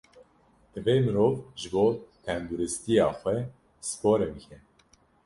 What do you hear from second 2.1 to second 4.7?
tenduristiya xwe sporê bike.